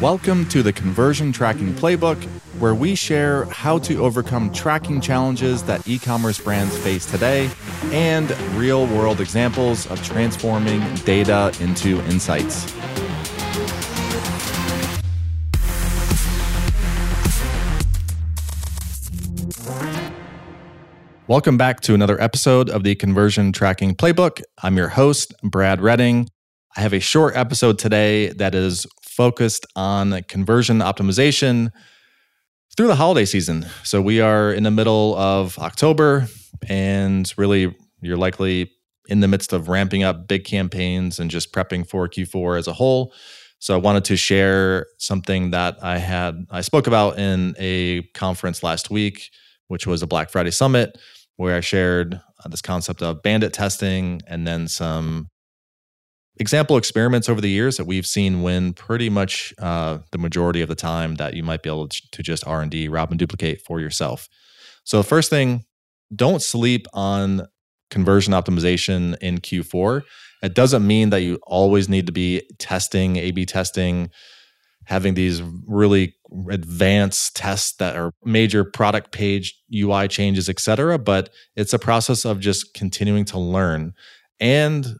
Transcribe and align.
Welcome 0.00 0.48
to 0.48 0.62
the 0.62 0.72
Conversion 0.72 1.30
Tracking 1.30 1.74
Playbook, 1.74 2.16
where 2.58 2.74
we 2.74 2.94
share 2.94 3.44
how 3.44 3.76
to 3.80 4.02
overcome 4.02 4.50
tracking 4.50 4.98
challenges 4.98 5.62
that 5.64 5.86
e 5.86 5.98
commerce 5.98 6.40
brands 6.40 6.74
face 6.78 7.04
today 7.04 7.50
and 7.92 8.30
real 8.56 8.86
world 8.86 9.20
examples 9.20 9.86
of 9.90 10.02
transforming 10.02 10.80
data 11.04 11.52
into 11.60 12.00
insights. 12.06 12.74
Welcome 21.26 21.58
back 21.58 21.80
to 21.80 21.92
another 21.92 22.18
episode 22.22 22.70
of 22.70 22.84
the 22.84 22.94
Conversion 22.94 23.52
Tracking 23.52 23.94
Playbook. 23.94 24.40
I'm 24.62 24.78
your 24.78 24.88
host, 24.88 25.34
Brad 25.42 25.82
Redding. 25.82 26.30
I 26.76 26.82
have 26.82 26.92
a 26.92 27.00
short 27.00 27.36
episode 27.36 27.80
today 27.80 28.28
that 28.28 28.54
is 28.54 28.86
focused 29.02 29.66
on 29.74 30.22
conversion 30.28 30.78
optimization 30.78 31.70
through 32.76 32.86
the 32.86 32.94
holiday 32.94 33.24
season. 33.24 33.66
So 33.82 34.00
we 34.00 34.20
are 34.20 34.52
in 34.52 34.62
the 34.62 34.70
middle 34.70 35.16
of 35.16 35.58
October, 35.58 36.28
and 36.68 37.32
really, 37.36 37.76
you're 38.00 38.16
likely 38.16 38.70
in 39.08 39.18
the 39.18 39.26
midst 39.26 39.52
of 39.52 39.68
ramping 39.68 40.04
up 40.04 40.28
big 40.28 40.44
campaigns 40.44 41.18
and 41.18 41.28
just 41.28 41.52
prepping 41.52 41.88
for 41.88 42.08
Q4 42.08 42.58
as 42.58 42.68
a 42.68 42.72
whole. 42.72 43.12
So 43.58 43.74
I 43.74 43.78
wanted 43.78 44.04
to 44.04 44.16
share 44.16 44.86
something 44.98 45.50
that 45.50 45.76
I 45.82 45.98
had 45.98 46.46
I 46.50 46.60
spoke 46.60 46.86
about 46.86 47.18
in 47.18 47.56
a 47.58 48.02
conference 48.14 48.62
last 48.62 48.90
week, 48.90 49.30
which 49.66 49.88
was 49.88 50.02
a 50.02 50.06
Black 50.06 50.30
Friday 50.30 50.52
summit, 50.52 50.96
where 51.36 51.56
I 51.56 51.60
shared 51.60 52.14
uh, 52.14 52.48
this 52.48 52.62
concept 52.62 53.02
of 53.02 53.22
bandit 53.22 53.52
testing 53.52 54.22
and 54.28 54.46
then 54.46 54.68
some 54.68 55.30
example 56.40 56.76
experiments 56.76 57.28
over 57.28 57.40
the 57.40 57.50
years 57.50 57.76
that 57.76 57.84
we've 57.84 58.06
seen 58.06 58.42
win 58.42 58.72
pretty 58.72 59.08
much 59.08 59.54
uh, 59.58 59.98
the 60.10 60.18
majority 60.18 60.62
of 60.62 60.68
the 60.68 60.74
time 60.74 61.14
that 61.16 61.34
you 61.34 61.44
might 61.44 61.62
be 61.62 61.70
able 61.70 61.88
to 61.88 62.22
just 62.22 62.44
r&d 62.46 62.88
rob 62.88 63.10
and 63.10 63.18
duplicate 63.18 63.60
for 63.60 63.78
yourself. 63.78 64.28
So 64.84 64.96
the 64.96 65.04
first 65.04 65.30
thing 65.30 65.64
don't 66.14 66.42
sleep 66.42 66.86
on 66.92 67.46
conversion 67.90 68.32
optimization 68.32 69.16
in 69.20 69.38
q4 69.38 70.02
it 70.42 70.54
doesn't 70.54 70.86
mean 70.86 71.10
that 71.10 71.20
you 71.20 71.38
always 71.42 71.88
need 71.88 72.06
to 72.06 72.12
be 72.12 72.42
testing 72.58 73.16
a 73.16 73.30
b 73.32 73.44
testing 73.44 74.10
having 74.86 75.14
these 75.14 75.42
really 75.66 76.14
advanced 76.50 77.36
tests 77.36 77.76
that 77.76 77.96
are 77.96 78.12
major 78.24 78.64
product 78.64 79.12
page 79.12 79.60
ui 79.74 80.08
changes 80.08 80.48
etc 80.48 80.98
but 80.98 81.30
it's 81.56 81.72
a 81.72 81.78
process 81.78 82.24
of 82.24 82.40
just 82.40 82.74
continuing 82.74 83.24
to 83.24 83.38
learn. 83.38 83.92
And 84.40 84.96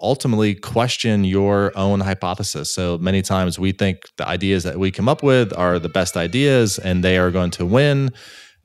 ultimately 0.00 0.54
question 0.54 1.24
your 1.24 1.72
own 1.76 2.00
hypothesis. 2.00 2.70
So 2.70 2.98
many 2.98 3.22
times 3.22 3.58
we 3.58 3.72
think 3.72 4.02
the 4.16 4.26
ideas 4.26 4.64
that 4.64 4.78
we 4.78 4.90
come 4.90 5.08
up 5.08 5.22
with 5.22 5.56
are 5.56 5.78
the 5.78 5.88
best 5.88 6.16
ideas 6.16 6.78
and 6.78 7.02
they 7.02 7.18
are 7.18 7.30
going 7.30 7.50
to 7.52 7.66
win 7.66 8.12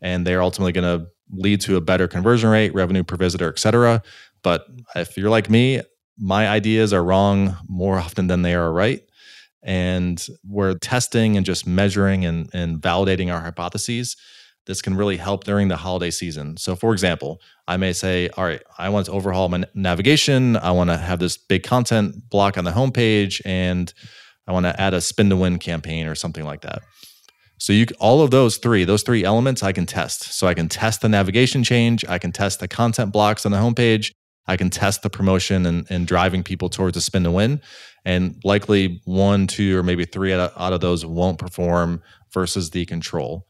and 0.02 0.26
they're 0.26 0.42
ultimately 0.42 0.72
going 0.72 1.00
to 1.00 1.08
lead 1.32 1.62
to 1.62 1.76
a 1.76 1.82
better 1.82 2.08
conversion 2.08 2.50
rate, 2.50 2.74
revenue 2.74 3.04
per 3.04 3.16
visitor, 3.16 3.50
et 3.50 3.60
cetera. 3.60 4.02
But 4.44 4.66
if 4.96 5.18
you're 5.18 5.30
like 5.30 5.50
me, 5.50 5.82
my 6.18 6.48
ideas 6.48 6.94
are 6.94 7.04
wrong 7.04 7.58
more 7.68 7.98
often 8.00 8.28
than 8.28 8.42
they 8.42 8.56
are 8.56 8.72
right. 8.72 9.02
And 9.62 10.26
we're 10.48 10.76
testing 10.76 11.36
and 11.36 11.46
just 11.46 11.68
measuring 11.68 12.26
and, 12.26 12.50
and 12.54 12.78
validating 12.78 13.32
our 13.32 13.42
hypotheses 13.42 14.16
this 14.70 14.84
can 14.84 14.96
really 14.96 15.18
help 15.18 15.46
during 15.46 15.68
the 15.68 15.76
holiday 15.76 16.12
season. 16.12 16.56
So, 16.56 16.76
for 16.76 16.94
example, 16.94 17.42
I 17.68 17.78
may 17.78 17.92
say, 17.92 18.30
All 18.38 18.44
right, 18.44 18.62
I 18.78 18.90
want 18.90 19.08
to 19.08 19.12
overhaul 19.12 19.50
my 19.50 19.64
navigation. 19.74 20.56
I 20.58 20.70
want 20.70 20.92
to 20.92 20.98
have 20.98 21.18
this 21.18 21.38
big 21.38 21.64
content 21.64 22.30
block 22.30 22.56
on 22.56 22.66
the 22.66 22.72
homepage, 22.72 23.42
and 23.46 23.92
I 24.48 24.52
want 24.52 24.68
to 24.68 24.80
add 24.80 24.94
a 24.94 25.02
spin 25.02 25.32
to 25.32 25.36
win 25.36 25.58
campaign 25.58 26.06
or 26.06 26.14
something 26.14 26.46
like 26.46 26.62
that. 26.62 26.84
So, 27.58 27.74
you 27.74 27.88
all 28.00 28.22
of 28.22 28.30
those 28.30 28.58
three, 28.58 28.84
those 28.84 29.02
three 29.02 29.24
elements, 29.24 29.64
I 29.64 29.72
can 29.72 29.88
test. 29.88 30.34
So, 30.38 30.46
I 30.46 30.54
can 30.54 30.70
test 30.70 31.02
the 31.02 31.10
navigation 31.10 31.64
change, 31.64 32.06
I 32.08 32.20
can 32.20 32.32
test 32.32 32.60
the 32.60 32.68
content 32.68 33.12
blocks 33.12 33.48
on 33.48 33.52
the 33.52 33.58
homepage, 33.58 34.12
I 34.46 34.56
can 34.56 34.70
test 34.70 35.02
the 35.02 35.10
promotion 35.10 35.66
and, 35.66 35.88
and 35.90 36.06
driving 36.06 36.44
people 36.44 36.70
towards 36.70 36.96
a 36.96 37.02
spin 37.02 37.24
to 37.24 37.32
win. 37.32 37.60
And 38.06 38.40
likely 38.44 39.02
one, 39.06 39.48
two, 39.48 39.76
or 39.76 39.82
maybe 39.82 40.06
three 40.06 40.32
out 40.32 40.52
of, 40.52 40.62
out 40.62 40.74
of 40.74 40.80
those 40.80 41.08
won't 41.08 41.40
perform 41.40 42.04
versus 42.32 42.70
the 42.70 42.86
control. 42.86 43.49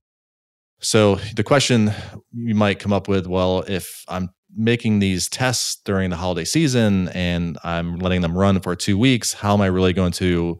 So 0.81 1.15
the 1.35 1.43
question 1.43 1.91
you 2.33 2.55
might 2.55 2.79
come 2.79 2.93
up 2.93 3.07
with, 3.07 3.27
well, 3.27 3.63
if 3.67 4.03
I'm 4.07 4.29
making 4.55 4.99
these 4.99 5.29
tests 5.29 5.81
during 5.83 6.09
the 6.09 6.15
holiday 6.15 6.45
season 6.45 7.09
and 7.09 7.57
I'm 7.63 7.97
letting 7.97 8.21
them 8.21 8.37
run 8.37 8.59
for 8.61 8.75
two 8.75 8.97
weeks, 8.97 9.33
how 9.33 9.53
am 9.53 9.61
I 9.61 9.67
really 9.67 9.93
going 9.93 10.13
to 10.13 10.59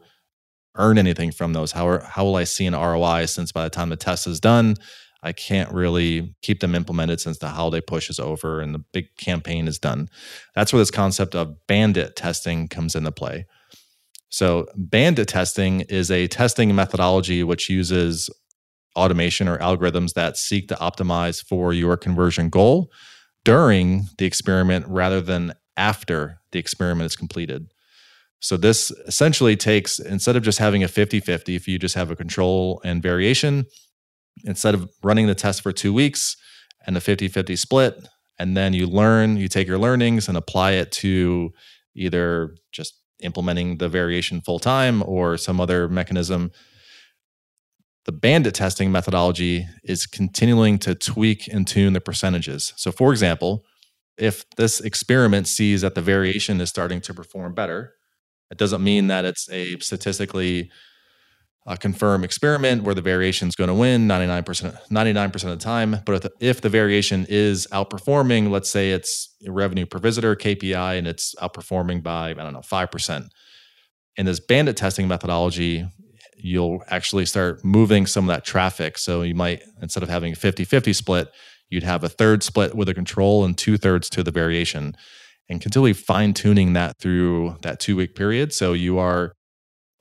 earn 0.75 0.97
anything 0.97 1.31
from 1.31 1.53
those? 1.53 1.72
How 1.72 1.88
are, 1.88 2.02
how 2.02 2.25
will 2.25 2.35
I 2.35 2.44
see 2.44 2.66
an 2.66 2.75
ROI 2.75 3.25
since 3.25 3.52
by 3.52 3.63
the 3.63 3.69
time 3.69 3.90
the 3.90 3.96
test 3.96 4.28
is 4.28 4.40
done, 4.40 4.75
I 5.22 5.31
can't 5.34 5.72
really 5.72 6.35
keep 6.41 6.59
them 6.59 6.75
implemented 6.75 7.19
since 7.19 7.40
the 7.40 7.50
holiday 7.50 7.81
push 7.81 8.09
is 8.09 8.19
over 8.19 8.62
and 8.62 8.74
the 8.74 8.84
big 8.94 9.16
campaign 9.18 9.68
is 9.68 9.79
done. 9.79 10.08
That's 10.56 10.72
where 10.72 10.79
this 10.79 10.91
concept 10.91 11.35
of 11.35 11.56
bandit 11.68 12.16
testing 12.16 12.68
comes 12.68 12.96
into 12.96 13.12
play. 13.12 13.46
So, 14.29 14.68
bandit 14.75 15.28
testing 15.28 15.81
is 15.81 16.12
a 16.12 16.28
testing 16.28 16.74
methodology 16.75 17.44
which 17.44 17.69
uses 17.69 18.29
automation 18.99 19.47
or 19.47 19.57
algorithms 19.57 20.13
that 20.13 20.37
seek 20.37 20.67
to 20.67 20.75
optimize 20.75 21.43
for 21.43 21.73
your 21.73 21.97
conversion 21.97 22.49
goal 22.49 22.91
during 23.45 24.07
the 24.17 24.25
experiment 24.25 24.85
rather 24.87 25.21
than 25.21 25.53
after 25.77 26.39
the 26.51 26.59
experiment 26.59 27.05
is 27.05 27.15
completed. 27.15 27.71
So 28.41 28.57
this 28.57 28.91
essentially 29.07 29.55
takes 29.55 29.99
instead 29.99 30.35
of 30.35 30.43
just 30.43 30.59
having 30.59 30.83
a 30.83 30.87
50-50 30.87 31.55
if 31.55 31.67
you 31.67 31.79
just 31.79 31.95
have 31.95 32.11
a 32.11 32.15
control 32.15 32.81
and 32.83 33.01
variation 33.01 33.65
instead 34.45 34.73
of 34.73 34.89
running 35.03 35.27
the 35.27 35.35
test 35.35 35.61
for 35.61 35.71
2 35.71 35.93
weeks 35.93 36.37
and 36.85 36.95
a 36.95 37.01
50-50 37.01 37.57
split 37.57 38.07
and 38.37 38.55
then 38.55 38.73
you 38.73 38.87
learn, 38.87 39.35
you 39.35 39.49
take 39.49 39.67
your 39.67 39.77
learnings 39.77 40.29
and 40.29 40.37
apply 40.37 40.71
it 40.71 40.91
to 40.93 41.51
either 41.95 42.55
just 42.71 42.95
implementing 43.21 43.77
the 43.77 43.89
variation 43.89 44.39
full 44.39 44.59
time 44.59 45.03
or 45.05 45.35
some 45.35 45.59
other 45.59 45.89
mechanism 45.89 46.51
the 48.05 48.11
bandit 48.11 48.55
testing 48.55 48.91
methodology 48.91 49.67
is 49.83 50.05
continuing 50.05 50.79
to 50.79 50.95
tweak 50.95 51.47
and 51.47 51.67
tune 51.67 51.93
the 51.93 52.01
percentages. 52.01 52.73
So, 52.77 52.91
for 52.91 53.11
example, 53.11 53.65
if 54.17 54.49
this 54.57 54.81
experiment 54.81 55.47
sees 55.47 55.81
that 55.81 55.95
the 55.95 56.01
variation 56.01 56.59
is 56.61 56.69
starting 56.69 57.01
to 57.01 57.13
perform 57.13 57.53
better, 57.53 57.93
it 58.51 58.57
doesn't 58.57 58.83
mean 58.83 59.07
that 59.07 59.25
it's 59.25 59.49
a 59.49 59.77
statistically 59.79 60.71
uh, 61.67 61.75
confirmed 61.75 62.23
experiment 62.23 62.83
where 62.83 62.95
the 62.95 63.01
variation 63.01 63.47
is 63.47 63.55
going 63.55 63.67
to 63.67 63.73
win 63.73 64.07
99% 64.07 64.75
99% 64.89 65.35
of 65.35 65.41
the 65.41 65.57
time 65.57 65.97
but 66.05 66.16
if 66.16 66.21
the, 66.21 66.31
if 66.39 66.61
the 66.61 66.69
variation 66.69 67.25
is 67.29 67.67
outperforming 67.71 68.49
let's 68.49 68.69
say 68.69 68.91
it's 68.91 69.35
revenue 69.45 69.85
per 69.85 69.99
visitor 69.99 70.35
kpi 70.35 70.97
and 70.97 71.05
it's 71.05 71.35
outperforming 71.35 72.01
by 72.01 72.31
i 72.31 72.33
don't 72.33 72.53
know 72.53 72.59
5% 72.59 73.29
in 74.16 74.25
this 74.25 74.39
bandit 74.39 74.77
testing 74.77 75.07
methodology 75.07 75.85
you'll 76.44 76.83
actually 76.88 77.25
start 77.25 77.63
moving 77.63 78.05
some 78.05 78.29
of 78.29 78.35
that 78.35 78.45
traffic. 78.45 78.97
So 78.97 79.22
you 79.22 79.35
might, 79.35 79.63
instead 79.81 80.03
of 80.03 80.09
having 80.09 80.33
a 80.33 80.35
50 80.35 80.63
50 80.63 80.94
split, 80.94 81.29
you'd 81.69 81.83
have 81.83 82.03
a 82.03 82.09
third 82.09 82.44
split 82.44 82.75
with 82.75 82.89
a 82.89 82.94
control 82.94 83.45
and 83.45 83.57
two 83.57 83.77
thirds 83.77 84.09
to 84.09 84.23
the 84.23 84.31
variation 84.31 84.95
and 85.49 85.61
continually 85.61 85.94
fine 85.94 86.33
tuning 86.33 86.73
that 86.73 86.97
through 86.99 87.57
that 87.61 87.79
two 87.79 87.95
week 87.95 88.16
period. 88.16 88.53
So 88.53 88.73
you 88.73 88.99
are 88.99 89.33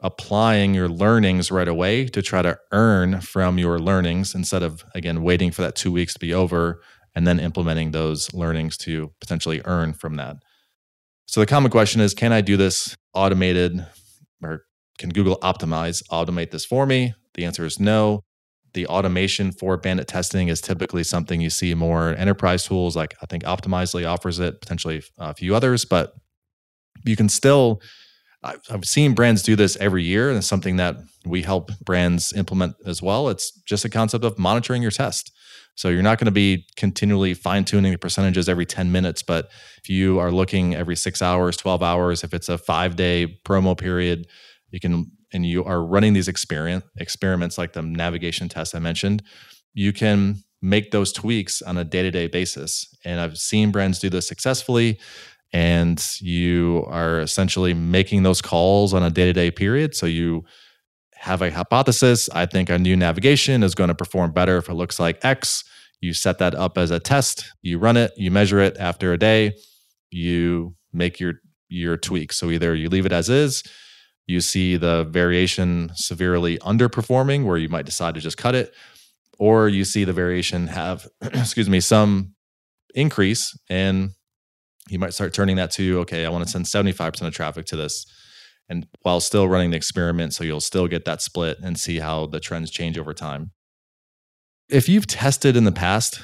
applying 0.01 0.75
your 0.75 0.89
learnings 0.89 1.51
right 1.51 1.67
away 1.67 2.07
to 2.07 2.23
try 2.23 2.43
to 2.43 2.59
earn 2.73 3.21
from 3.21 3.59
your 3.59 3.79
learnings 3.79 4.35
instead 4.35 4.63
of, 4.63 4.85
again, 4.95 5.23
waiting 5.23 5.51
for 5.51 5.63
that 5.63 5.75
two 5.75 5.91
weeks 5.91 6.13
to 6.13 6.21
be 6.21 6.33
over 6.33 6.81
and 7.15 7.27
then 7.27 7.41
implementing 7.41 7.91
those 7.91 8.33
learnings 8.33 8.77
to 8.77 9.13
potentially 9.21 9.61
earn 9.65 9.93
from 9.93 10.17
that. 10.17 10.37
So 11.27 11.41
the 11.41 11.47
common 11.47 11.71
question 11.71 12.01
is 12.01 12.15
can 12.15 12.33
I 12.33 12.41
do 12.41 12.57
this 12.57 12.97
automated 13.13 13.85
or 14.43 14.63
can 14.99 15.11
Google 15.11 15.39
Optimize 15.39 16.03
automate 16.09 16.51
this 16.51 16.65
for 16.65 16.87
me? 16.87 17.15
The 17.35 17.45
answer 17.45 17.65
is 17.65 17.81
no. 17.81 18.23
The 18.75 18.87
automation 18.87 19.53
for 19.53 19.77
bandit 19.77 20.09
testing 20.09 20.49
is 20.49 20.61
typically 20.61 21.05
something 21.05 21.41
you 21.41 21.51
see 21.51 21.75
more 21.75 22.15
enterprise 22.17 22.65
tools 22.65 22.97
like 22.97 23.15
I 23.23 23.27
think 23.27 23.45
Optimizely 23.45 24.07
offers 24.07 24.39
it, 24.39 24.61
potentially 24.61 25.03
a 25.19 25.35
few 25.35 25.55
others, 25.55 25.85
but 25.85 26.15
you 27.05 27.17
can 27.17 27.29
still 27.29 27.81
I've 28.43 28.85
seen 28.85 29.15
brands 29.15 29.43
do 29.43 29.57
this 29.57 29.77
every 29.79 30.05
year, 30.05 30.29
and 30.29 30.39
it's 30.39 30.47
something 30.47 30.77
that 30.77 30.97
we 31.27 31.43
help 31.43 31.71
brands 31.85 32.33
implement 32.33 32.77
as 32.87 33.03
well. 33.03 33.29
It's 33.29 33.51
just 33.63 33.85
a 33.85 33.89
concept 33.89 34.25
of 34.25 34.39
monitoring 34.39 34.81
your 34.81 34.93
test. 34.93 35.33
So 35.75 35.89
you're 35.89 36.03
not 36.03 36.19
going 36.19 36.27
to 36.27 36.33
be 36.33 36.67
continually 36.77 37.35
fine 37.35 37.65
tuning 37.65 37.93
the 37.93 37.99
percentages 37.99 38.49
every 38.49 38.67
10 38.67 38.91
minutes, 38.91 39.23
but 39.23 39.49
if 39.83 39.89
you 39.89 40.19
are 40.19 40.31
looking 40.31 40.75
every 40.75 40.97
six 40.97 41.21
hours, 41.23 41.57
12 41.57 41.83
hours, 41.83 42.25
if 42.25 42.35
it's 42.35 42.49
a 42.49 42.59
five 42.59 42.97
day 42.97 43.39
promo 43.45 43.79
period, 43.79 44.27
you 44.71 44.81
can 44.81 45.11
and 45.33 45.45
you 45.45 45.65
are 45.65 45.85
running 45.85 46.13
these 46.13 46.29
experiment 46.29 46.85
experiments 46.97 47.59
like 47.59 47.73
the 47.73 47.83
navigation 47.83 48.49
test 48.49 48.75
I 48.75 48.79
mentioned, 48.79 49.23
you 49.75 49.93
can 49.93 50.43
make 50.61 50.91
those 50.91 51.13
tweaks 51.13 51.63
on 51.63 51.79
a 51.79 51.85
day-to-day 51.85 52.27
basis. 52.27 52.87
And 53.05 53.21
I've 53.21 53.39
seen 53.39 53.71
brands 53.71 53.99
do 53.99 54.11
this 54.11 54.27
successfully 54.27 54.99
and 55.53 56.05
you 56.21 56.85
are 56.89 57.21
essentially 57.21 57.73
making 57.73 58.23
those 58.23 58.43
calls 58.43 58.93
on 58.93 59.03
a 59.03 59.11
day-to-day 59.11 59.51
period 59.53 59.95
so 59.95 60.05
you 60.07 60.45
have 61.15 61.43
a 61.43 61.51
hypothesis. 61.51 62.29
I 62.33 62.47
think 62.47 62.71
a 62.71 62.79
new 62.79 62.97
navigation 62.97 63.63
is 63.63 63.75
going 63.75 63.89
to 63.89 63.95
perform 63.95 64.33
better 64.33 64.57
if 64.59 64.69
it 64.69 64.75
looks 64.75 65.01
like 65.01 65.25
X. 65.25 65.65
You 66.01 66.13
set 66.13 66.39
that 66.39 66.55
up 66.55 66.79
as 66.79 66.91
a 66.91 67.01
test, 67.01 67.53
you 67.61 67.79
run 67.79 67.97
it, 67.97 68.13
you 68.17 68.31
measure 68.31 68.61
it 68.61 68.77
after 68.79 69.13
a 69.13 69.19
day, 69.19 69.55
you 70.11 70.77
make 70.93 71.19
your 71.19 71.35
your 71.69 71.97
tweak. 71.97 72.33
So 72.33 72.51
either 72.51 72.75
you 72.75 72.89
leave 72.89 73.05
it 73.05 73.13
as 73.13 73.29
is, 73.29 73.63
you 74.29 74.43
see 74.43 74.77
the 74.77 75.05
variation 75.05 75.91
severely 75.95 76.59
underperforming 76.59 77.45
where 77.45 77.57
you 77.57 77.69
might 77.69 77.87
decide 77.87 78.15
to 78.15 78.21
just 78.21 78.37
cut 78.37 78.55
it, 78.55 78.75
or 79.39 79.69
you 79.69 79.85
see 79.85 80.05
the 80.05 80.13
variation 80.13 80.69
have 80.69 81.09
excuse 81.23 81.69
me, 81.69 81.81
some 81.81 82.35
increase 82.95 83.59
and 83.69 84.11
you 84.89 84.99
might 84.99 85.15
start 85.15 85.35
turning 85.35 85.57
that 85.57 85.71
to 85.73 86.01
okay, 86.01 86.25
I 86.25 86.31
want 86.31 86.45
to 86.45 86.51
send 86.51 86.67
75% 86.67 87.27
of 87.27 87.35
traffic 87.35 87.67
to 87.67 87.77
this 87.77 88.07
and 88.69 88.87
while 89.03 89.21
still 89.21 89.49
running 89.49 89.71
the 89.71 89.77
experiment 89.77 90.35
so 90.35 90.45
you'll 90.45 90.61
still 90.61 90.89
get 90.89 91.07
that 91.07 91.23
split 91.23 91.59
and 91.63 91.79
see 91.79 91.99
how 91.99 92.27
the 92.27 92.41
trends 92.41 92.71
change 92.71 92.99
over 92.99 93.15
time. 93.15 93.53
If 94.69 94.89
you've 94.89 95.07
tested 95.07 95.57
in 95.57 95.65
the 95.65 95.73
past 95.73 96.21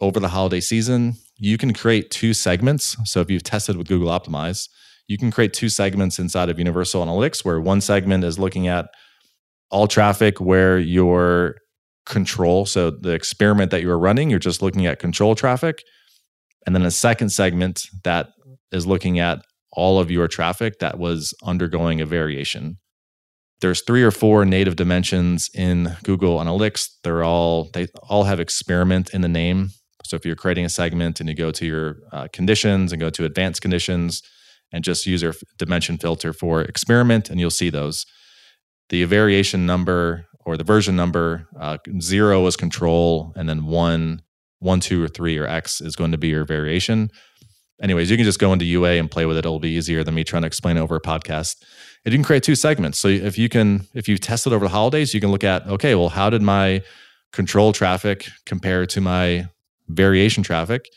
over 0.00 0.20
the 0.20 0.28
holiday 0.28 0.60
season, 0.60 1.14
you 1.36 1.58
can 1.58 1.72
create 1.72 2.12
two 2.12 2.32
segments. 2.32 2.96
So 3.04 3.20
if 3.20 3.30
you've 3.30 3.42
tested 3.42 3.76
with 3.76 3.88
Google 3.88 4.08
Optimize, 4.08 4.68
you 5.10 5.18
can 5.18 5.32
create 5.32 5.52
two 5.52 5.68
segments 5.68 6.20
inside 6.20 6.48
of 6.50 6.58
Universal 6.60 7.04
Analytics 7.04 7.44
where 7.44 7.60
one 7.60 7.80
segment 7.80 8.22
is 8.22 8.38
looking 8.38 8.68
at 8.68 8.86
all 9.68 9.88
traffic 9.88 10.40
where 10.40 10.78
your 10.78 11.56
control, 12.06 12.64
so 12.64 12.90
the 12.90 13.10
experiment 13.10 13.72
that 13.72 13.82
you're 13.82 13.98
running, 13.98 14.30
you're 14.30 14.38
just 14.38 14.62
looking 14.62 14.86
at 14.86 15.00
control 15.00 15.34
traffic. 15.34 15.82
And 16.64 16.76
then 16.76 16.84
a 16.84 16.92
second 16.92 17.30
segment 17.30 17.88
that 18.04 18.28
is 18.70 18.86
looking 18.86 19.18
at 19.18 19.44
all 19.72 19.98
of 19.98 20.12
your 20.12 20.28
traffic 20.28 20.78
that 20.78 20.96
was 20.96 21.34
undergoing 21.42 22.00
a 22.00 22.06
variation. 22.06 22.78
There's 23.62 23.82
three 23.82 24.04
or 24.04 24.12
four 24.12 24.44
native 24.44 24.76
dimensions 24.76 25.50
in 25.52 25.96
Google 26.04 26.38
Analytics. 26.38 26.88
They're 27.02 27.24
all 27.24 27.68
they 27.74 27.88
all 28.08 28.24
have 28.24 28.38
experiment 28.38 29.10
in 29.10 29.22
the 29.22 29.28
name. 29.28 29.70
So 30.04 30.14
if 30.14 30.24
you're 30.24 30.36
creating 30.36 30.66
a 30.66 30.68
segment 30.68 31.18
and 31.18 31.28
you 31.28 31.34
go 31.34 31.50
to 31.50 31.66
your 31.66 31.96
uh, 32.12 32.28
conditions 32.32 32.92
and 32.92 33.00
go 33.00 33.10
to 33.10 33.24
advanced 33.24 33.60
conditions 33.60 34.22
and 34.72 34.84
just 34.84 35.06
use 35.06 35.22
your 35.22 35.34
dimension 35.58 35.98
filter 35.98 36.32
for 36.32 36.62
experiment, 36.62 37.30
and 37.30 37.40
you'll 37.40 37.50
see 37.50 37.70
those. 37.70 38.06
The 38.88 39.04
variation 39.04 39.66
number 39.66 40.26
or 40.46 40.56
the 40.56 40.64
version 40.64 40.96
number, 40.96 41.46
uh, 41.58 41.78
zero 42.00 42.46
is 42.46 42.56
control, 42.56 43.32
and 43.36 43.48
then 43.48 43.66
one, 43.66 44.22
one, 44.58 44.80
two, 44.80 45.02
or 45.02 45.08
three, 45.08 45.36
or 45.36 45.46
X 45.46 45.80
is 45.80 45.94
going 45.94 46.12
to 46.12 46.18
be 46.18 46.28
your 46.28 46.44
variation 46.44 47.10
anyways, 47.82 48.10
you 48.10 48.16
can 48.16 48.24
just 48.24 48.38
go 48.38 48.52
into 48.52 48.64
UA 48.64 48.92
and 48.92 49.10
play 49.10 49.26
with 49.26 49.36
it. 49.36 49.40
It'll 49.40 49.58
be 49.58 49.70
easier 49.70 50.04
than 50.04 50.14
me 50.14 50.24
trying 50.24 50.42
to 50.42 50.46
explain 50.46 50.76
over 50.76 50.96
a 50.96 51.00
podcast. 51.00 51.62
And 52.04 52.12
you 52.12 52.18
can 52.18 52.24
create 52.24 52.42
two 52.42 52.54
segments. 52.54 52.98
So 52.98 53.08
if 53.08 53.38
you 53.38 53.48
can, 53.48 53.86
if 53.94 54.08
you 54.08 54.16
test 54.16 54.46
it 54.46 54.52
over 54.52 54.66
the 54.66 54.70
holidays, 54.70 55.12
you 55.12 55.20
can 55.20 55.30
look 55.30 55.44
at, 55.44 55.66
okay, 55.66 55.94
well, 55.94 56.08
how 56.08 56.30
did 56.30 56.42
my 56.42 56.82
control 57.32 57.72
traffic 57.72 58.28
compare 58.46 58.86
to 58.86 59.00
my 59.00 59.48
variation 59.88 60.42
traffic? 60.42 60.88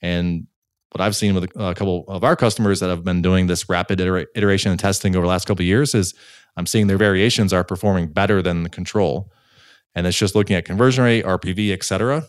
And 0.00 0.46
what 0.94 1.00
I've 1.00 1.16
seen 1.16 1.34
with 1.34 1.50
a 1.56 1.74
couple 1.74 2.04
of 2.06 2.22
our 2.22 2.36
customers 2.36 2.78
that 2.78 2.88
have 2.88 3.02
been 3.02 3.20
doing 3.20 3.48
this 3.48 3.68
rapid 3.68 4.00
iteration 4.00 4.70
and 4.70 4.78
testing 4.78 5.16
over 5.16 5.26
the 5.26 5.28
last 5.28 5.44
couple 5.44 5.62
of 5.62 5.66
years 5.66 5.92
is 5.92 6.14
I'm 6.56 6.66
seeing 6.66 6.86
their 6.86 6.96
variations 6.96 7.52
are 7.52 7.64
performing 7.64 8.06
better 8.12 8.40
than 8.40 8.62
the 8.62 8.68
control. 8.68 9.32
And 9.96 10.06
it's 10.06 10.16
just 10.16 10.36
looking 10.36 10.54
at 10.54 10.64
conversion 10.64 11.02
rate, 11.02 11.24
RPV, 11.24 11.72
et 11.72 11.82
cetera. 11.82 12.28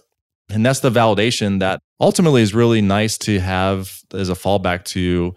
And 0.50 0.66
that's 0.66 0.80
the 0.80 0.90
validation 0.90 1.60
that 1.60 1.80
ultimately 2.00 2.42
is 2.42 2.56
really 2.56 2.82
nice 2.82 3.20
to 3.20 3.40
have 3.40 4.00
as 4.16 4.30
a 4.30 4.34
fallback 4.34 4.84
to 4.86 5.36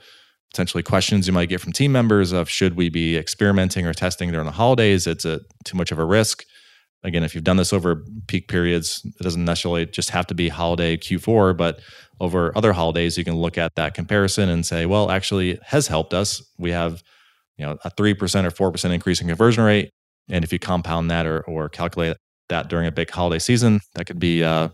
potentially 0.50 0.82
questions 0.82 1.26
you 1.26 1.34
might 1.34 1.50
get 1.50 1.60
from 1.60 1.74
team 1.74 1.92
members 1.92 2.32
of 2.32 2.48
should 2.48 2.76
we 2.76 2.88
be 2.88 3.14
experimenting 3.18 3.86
or 3.86 3.92
testing 3.92 4.32
during 4.32 4.46
the 4.46 4.52
holidays? 4.52 5.06
It's 5.06 5.26
a 5.26 5.40
too 5.64 5.76
much 5.76 5.92
of 5.92 5.98
a 5.98 6.04
risk. 6.04 6.44
Again, 7.04 7.22
if 7.22 7.34
you've 7.34 7.44
done 7.44 7.58
this 7.58 7.74
over 7.74 8.02
peak 8.26 8.48
periods, 8.48 9.02
it 9.04 9.22
doesn't 9.22 9.44
necessarily 9.44 9.84
just 9.86 10.10
have 10.10 10.26
to 10.28 10.34
be 10.34 10.48
holiday 10.48 10.96
Q4, 10.96 11.56
but 11.56 11.80
over 12.20 12.52
other 12.56 12.72
holidays, 12.72 13.16
you 13.16 13.24
can 13.24 13.36
look 13.36 13.58
at 13.58 13.74
that 13.76 13.94
comparison 13.94 14.48
and 14.48 14.64
say, 14.64 14.86
well, 14.86 15.10
actually, 15.10 15.52
it 15.52 15.62
has 15.64 15.88
helped 15.88 16.14
us. 16.14 16.42
We 16.58 16.72
have, 16.72 17.02
you 17.56 17.64
know, 17.64 17.78
a 17.84 17.90
three 17.90 18.14
percent 18.14 18.46
or 18.46 18.50
four 18.50 18.70
percent 18.72 18.94
increase 18.94 19.20
in 19.20 19.28
conversion 19.28 19.64
rate, 19.64 19.90
and 20.28 20.44
if 20.44 20.52
you 20.52 20.58
compound 20.58 21.10
that 21.10 21.26
or 21.26 21.42
or 21.42 21.68
calculate 21.68 22.16
that 22.48 22.68
during 22.68 22.86
a 22.86 22.92
big 22.92 23.10
holiday 23.10 23.38
season, 23.38 23.80
that 23.94 24.06
could 24.06 24.18
be 24.18 24.42
uh, 24.42 24.68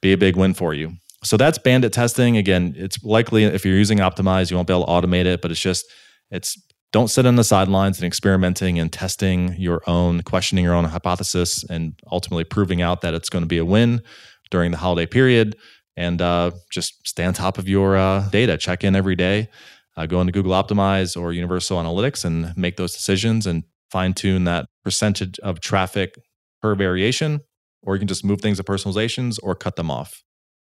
be 0.00 0.12
a 0.12 0.18
big 0.18 0.36
win 0.36 0.54
for 0.54 0.74
you. 0.74 0.92
So 1.22 1.36
that's 1.36 1.58
bandit 1.58 1.92
testing. 1.92 2.36
Again, 2.36 2.74
it's 2.76 3.02
likely 3.02 3.44
if 3.44 3.64
you're 3.64 3.78
using 3.78 3.98
Optimize, 3.98 4.50
you 4.50 4.56
won't 4.56 4.68
be 4.68 4.74
able 4.74 4.84
to 4.84 4.90
automate 4.90 5.24
it, 5.24 5.40
but 5.40 5.50
it's 5.50 5.60
just, 5.60 5.86
it's 6.30 6.60
don't 6.92 7.08
sit 7.08 7.24
on 7.24 7.36
the 7.36 7.44
sidelines 7.44 7.98
and 7.98 8.06
experimenting 8.06 8.78
and 8.78 8.92
testing 8.92 9.54
your 9.58 9.82
own, 9.86 10.22
questioning 10.22 10.64
your 10.64 10.74
own 10.74 10.84
hypothesis, 10.84 11.64
and 11.64 11.94
ultimately 12.12 12.44
proving 12.44 12.82
out 12.82 13.00
that 13.00 13.14
it's 13.14 13.30
going 13.30 13.42
to 13.42 13.48
be 13.48 13.58
a 13.58 13.64
win 13.64 14.02
during 14.50 14.70
the 14.70 14.76
holiday 14.76 15.06
period. 15.06 15.56
And 15.96 16.20
uh, 16.20 16.52
just 16.70 17.06
stay 17.06 17.24
on 17.24 17.34
top 17.34 17.58
of 17.58 17.68
your 17.68 17.96
uh, 17.96 18.28
data. 18.30 18.56
Check 18.58 18.82
in 18.84 18.96
every 18.96 19.14
day. 19.14 19.48
Uh, 19.96 20.06
go 20.06 20.20
into 20.20 20.32
Google 20.32 20.52
Optimize 20.52 21.20
or 21.20 21.32
Universal 21.32 21.78
Analytics 21.78 22.24
and 22.24 22.56
make 22.56 22.76
those 22.76 22.92
decisions 22.92 23.46
and 23.46 23.62
fine 23.90 24.12
tune 24.12 24.44
that 24.44 24.66
percentage 24.82 25.38
of 25.40 25.60
traffic 25.60 26.18
per 26.60 26.74
variation 26.74 27.40
or 27.84 27.94
you 27.94 27.98
can 27.98 28.08
just 28.08 28.24
move 28.24 28.40
things 28.40 28.56
to 28.58 28.64
personalizations 28.64 29.38
or 29.42 29.54
cut 29.54 29.76
them 29.76 29.90
off. 29.90 30.22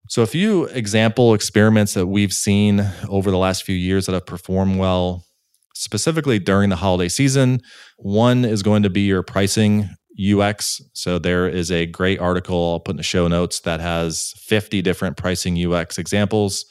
So, 0.08 0.22
a 0.22 0.26
few 0.26 0.64
example 0.66 1.32
experiments 1.32 1.94
that 1.94 2.06
we've 2.06 2.32
seen 2.32 2.84
over 3.08 3.30
the 3.30 3.38
last 3.38 3.64
few 3.64 3.76
years 3.76 4.06
that 4.06 4.12
have 4.12 4.26
performed 4.26 4.78
well, 4.78 5.24
specifically 5.74 6.38
during 6.38 6.68
the 6.68 6.76
holiday 6.76 7.08
season. 7.08 7.60
One 7.96 8.44
is 8.44 8.62
going 8.62 8.82
to 8.82 8.90
be 8.90 9.02
your 9.02 9.22
pricing 9.22 9.88
UX. 10.18 10.80
So, 10.92 11.18
there 11.18 11.48
is 11.48 11.70
a 11.70 11.86
great 11.86 12.20
article 12.20 12.72
I'll 12.72 12.80
put 12.80 12.92
in 12.92 12.96
the 12.98 13.02
show 13.02 13.28
notes 13.28 13.60
that 13.60 13.80
has 13.80 14.34
50 14.38 14.82
different 14.82 15.16
pricing 15.16 15.56
UX 15.72 15.98
examples. 15.98 16.66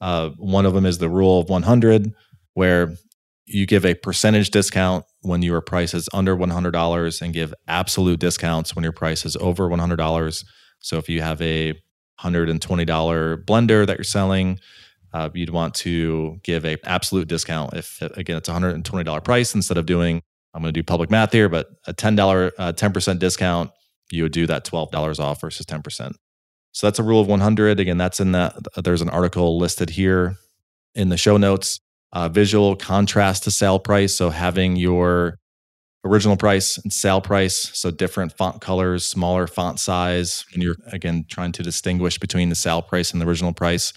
Uh, 0.00 0.30
one 0.38 0.66
of 0.66 0.74
them 0.74 0.86
is 0.86 0.98
the 0.98 1.10
rule 1.10 1.40
of 1.40 1.48
100, 1.48 2.12
where 2.54 2.94
you 3.46 3.66
give 3.66 3.84
a 3.84 3.94
percentage 3.94 4.50
discount 4.50 5.04
when 5.22 5.42
your 5.42 5.60
price 5.60 5.92
is 5.92 6.08
under 6.12 6.36
$100 6.36 7.22
and 7.22 7.34
give 7.34 7.52
absolute 7.66 8.20
discounts 8.20 8.74
when 8.74 8.82
your 8.82 8.92
price 8.92 9.24
is 9.26 9.36
over 9.36 9.68
$100. 9.68 10.44
So 10.78 10.98
if 10.98 11.08
you 11.08 11.20
have 11.20 11.42
a 11.42 11.74
$120 12.20 13.44
blender 13.44 13.86
that 13.86 13.96
you're 13.98 14.04
selling, 14.04 14.60
uh, 15.12 15.28
you'd 15.34 15.50
want 15.50 15.74
to 15.74 16.38
give 16.44 16.64
a 16.64 16.76
absolute 16.84 17.26
discount 17.26 17.74
if 17.74 18.00
again 18.16 18.36
it's 18.36 18.48
$120 18.48 19.24
price 19.24 19.54
instead 19.54 19.76
of 19.76 19.86
doing 19.86 20.22
I'm 20.54 20.62
going 20.62 20.72
to 20.72 20.78
do 20.78 20.82
public 20.82 21.10
math 21.10 21.32
here, 21.32 21.48
but 21.48 21.68
a 21.86 21.94
$10 21.94 22.50
uh, 22.58 22.72
10% 22.72 23.18
discount, 23.18 23.70
you 24.10 24.24
would 24.24 24.32
do 24.32 24.46
that 24.46 24.64
$12 24.64 25.20
off 25.20 25.40
versus 25.40 25.66
10%. 25.66 26.12
So 26.72 26.86
that's 26.86 26.98
a 26.98 27.02
rule 27.02 27.20
of 27.20 27.28
100. 27.28 27.80
Again, 27.80 27.98
that's 27.98 28.20
in 28.20 28.32
that 28.32 28.56
there's 28.82 29.02
an 29.02 29.10
article 29.10 29.58
listed 29.58 29.90
here 29.90 30.36
in 30.94 31.08
the 31.08 31.16
show 31.16 31.36
notes 31.36 31.80
uh, 32.12 32.28
visual 32.28 32.76
contrast 32.76 33.44
to 33.44 33.50
sale 33.50 33.78
price. 33.78 34.16
So 34.16 34.30
having 34.30 34.76
your 34.76 35.38
original 36.04 36.36
price 36.36 36.78
and 36.78 36.92
sale 36.92 37.20
price, 37.20 37.70
so 37.74 37.90
different 37.90 38.36
font 38.36 38.60
colors, 38.60 39.06
smaller 39.06 39.46
font 39.46 39.78
size, 39.78 40.44
and 40.52 40.62
you're 40.62 40.76
again 40.90 41.24
trying 41.28 41.52
to 41.52 41.62
distinguish 41.62 42.18
between 42.18 42.48
the 42.48 42.54
sale 42.54 42.82
price 42.82 43.12
and 43.12 43.20
the 43.20 43.26
original 43.26 43.52
price, 43.52 43.92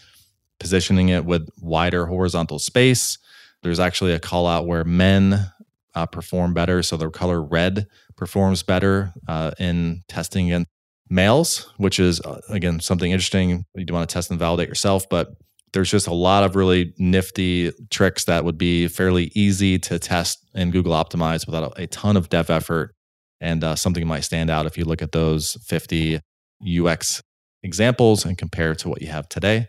positioning 0.60 1.10
it 1.10 1.25
with 1.25 1.50
wider 1.62 2.06
horizontal 2.06 2.60
space. 2.60 3.18
There's 3.63 3.80
actually 3.80 4.13
a 4.13 4.20
call 4.20 4.46
out 4.46 4.68
where 4.68 4.84
men 4.84 5.50
uh, 5.96 6.06
perform 6.06 6.54
better. 6.54 6.84
So 6.84 6.98
the 6.98 7.10
color 7.10 7.42
red 7.42 7.88
performs 8.18 8.64
better 8.64 9.14
uh, 9.28 9.52
in 9.60 10.04
testing 10.08 10.48
against 10.48 10.70
males, 11.10 11.72
which 11.78 12.00
is 12.00 12.22
uh, 12.22 12.42
again 12.50 12.80
something 12.80 13.12
interesting. 13.12 13.66
You 13.76 13.86
do 13.86 13.94
want 13.94 14.10
to 14.10 14.14
test 14.14 14.30
and 14.32 14.40
validate 14.40 14.68
yourself, 14.68 15.08
but 15.10 15.30
there's 15.74 15.90
just 15.90 16.08
a 16.08 16.14
lot 16.14 16.44
of 16.44 16.56
really 16.56 16.94
nifty 16.98 17.72
tricks 17.90 18.26
that 18.26 18.46
would 18.46 18.58
be 18.58 18.88
fairly 18.88 19.32
easy 19.36 19.80
to 19.80 20.00
test 20.00 20.40
in 20.54 20.72
Google 20.72 20.94
Optimize 20.94 21.46
without 21.46 21.78
a, 21.78 21.84
a 21.84 21.88
ton 21.88 22.16
of 22.16 22.30
dev 22.30 22.50
effort. 22.50 22.94
And 23.42 23.64
uh, 23.64 23.76
something 23.76 24.08
might 24.08 24.22
stand 24.22 24.50
out 24.50 24.66
if 24.66 24.78
you 24.78 24.86
look 24.86 25.02
at 25.02 25.12
those 25.12 25.58
50 25.66 26.20
UX 26.66 27.22
examples 27.64 28.24
and 28.24 28.38
compare 28.38 28.76
to 28.76 28.88
what 28.90 29.02
you 29.02 29.08
have 29.08 29.28
today. 29.28 29.68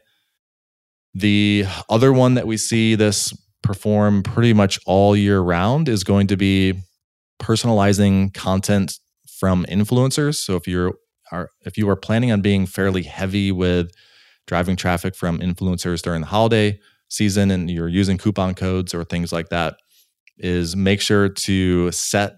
The 1.14 1.64
other 1.88 2.12
one 2.12 2.34
that 2.34 2.46
we 2.46 2.56
see 2.56 2.94
this 2.94 3.32
perform 3.64 4.22
pretty 4.22 4.52
much 4.52 4.78
all 4.86 5.16
year 5.16 5.40
round 5.40 5.88
is 5.88 6.04
going 6.04 6.28
to 6.28 6.36
be 6.36 6.74
personalizing 7.40 8.32
content 8.34 8.98
from 9.40 9.64
influencers. 9.68 10.36
So 10.36 10.54
if 10.54 10.68
you're 10.68 10.92
are 11.32 11.50
if 11.62 11.76
you 11.78 11.88
are 11.88 11.96
planning 11.96 12.30
on 12.30 12.42
being 12.42 12.66
fairly 12.66 13.02
heavy 13.02 13.50
with 13.50 13.90
driving 14.46 14.76
traffic 14.76 15.16
from 15.16 15.38
influencers 15.38 16.02
during 16.02 16.20
the 16.20 16.26
holiday 16.26 16.78
season 17.08 17.50
and 17.50 17.70
you're 17.70 17.88
using 17.88 18.18
coupon 18.18 18.54
codes 18.54 18.94
or 18.94 19.04
things 19.04 19.32
like 19.32 19.48
that 19.48 19.76
is 20.36 20.76
make 20.76 21.00
sure 21.00 21.28
to 21.28 21.90
set 21.92 22.34